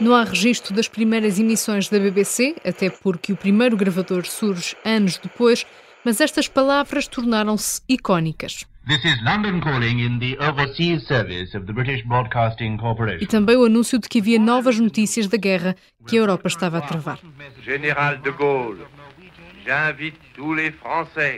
[0.00, 5.18] Não há registro das primeiras emissões da BBC, até porque o primeiro gravador surge anos
[5.18, 5.66] depois,
[6.02, 8.64] mas estas palavras tornaram-se icónicas.
[8.88, 13.22] This is London calling in the overseas service of the British Broadcasting Corporation.
[13.22, 15.76] E também o anúncio de que havia novas notícias da guerra
[16.06, 17.20] que a Europa estava a travar.
[17.62, 18.86] General de Gaulle,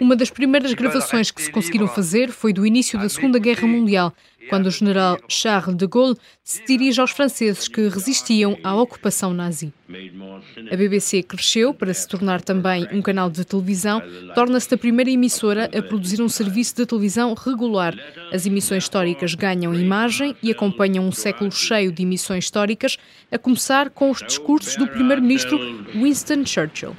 [0.00, 4.12] uma das primeiras gravações que se conseguiram fazer foi do início da Segunda Guerra Mundial,
[4.48, 9.72] quando o general Charles de Gaulle se dirige aos franceses que resistiam à ocupação nazi.
[10.70, 14.02] A BBC cresceu para se tornar também um canal de televisão,
[14.34, 17.94] torna-se a primeira emissora a produzir um serviço de televisão regular.
[18.32, 22.96] As emissões históricas ganham imagem e acompanham um século cheio de emissões históricas,
[23.30, 25.58] a começar com os discursos do primeiro-ministro
[25.94, 26.94] Winston Churchill.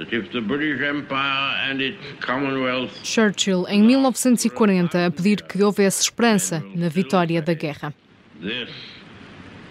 [3.04, 7.94] Churchill, em 1940, a pedir que houvesse esperança na vitória da guerra.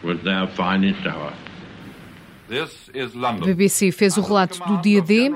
[0.02, 1.51] A
[3.40, 5.30] BBC fez o relato do dia D.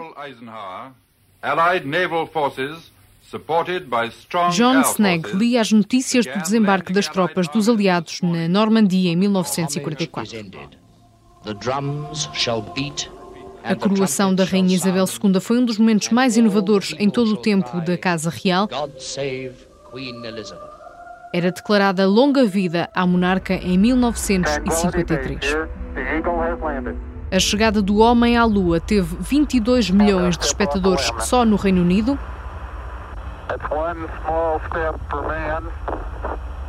[4.52, 10.46] John Snag lia as notícias do desembarque das tropas dos aliados na Normandia em 1944.
[13.64, 17.36] A coroação da Rainha Isabel II foi um dos momentos mais inovadores em todo o
[17.36, 18.68] tempo da Casa Real.
[21.32, 25.56] Era declarada longa vida à monarca em 1953.
[27.30, 32.16] A chegada do homem à Lua teve 22 milhões de espectadores só no Reino Unido.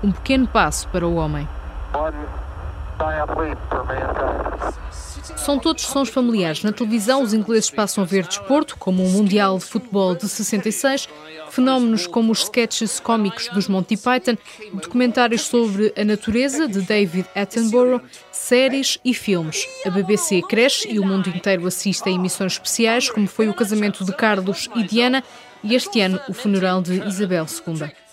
[0.04, 1.48] Um pequeno passo para o homem.
[5.48, 6.62] São todos sons familiares.
[6.62, 11.08] Na televisão, os ingleses passam a ver desporto, como o Mundial de Futebol de 66,
[11.50, 14.36] fenómenos como os sketches cómicos dos Monty Python,
[14.74, 19.66] documentários sobre a natureza de David Attenborough, séries e filmes.
[19.86, 24.04] A BBC cresce e o mundo inteiro assiste a emissões especiais, como foi o casamento
[24.04, 25.24] de Carlos e Diana
[25.64, 28.07] e este ano o funeral de Isabel II.